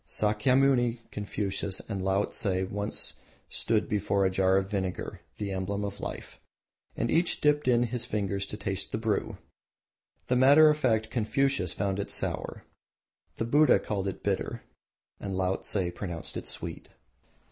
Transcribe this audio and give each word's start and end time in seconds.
Sakyamuni, 0.07 1.01
Confucius, 1.11 1.79
and 1.81 2.03
Laotse 2.03 2.65
once 2.71 3.13
stood 3.49 3.87
before 3.87 4.25
a 4.25 4.31
jar 4.31 4.57
of 4.57 4.67
vinegar 4.67 5.21
the 5.37 5.51
emblem 5.51 5.85
of 5.85 5.99
life 5.99 6.39
and 6.97 7.11
each 7.11 7.39
dipped 7.39 7.67
in 7.67 7.83
his 7.83 8.07
finger 8.07 8.39
to 8.39 8.57
taste 8.57 8.91
the 8.91 8.97
brew. 8.97 9.37
The 10.25 10.35
matter 10.35 10.69
of 10.69 10.77
fact 10.79 11.11
Confucius 11.11 11.73
found 11.73 11.99
it 11.99 12.09
sour, 12.09 12.63
the 13.35 13.45
Buddha 13.45 13.77
called 13.77 14.07
it 14.07 14.23
bitter, 14.23 14.63
and 15.19 15.37
Laotse 15.37 15.77
pronounced 15.93 16.35
it 16.35 16.47
sweet. 16.47 16.89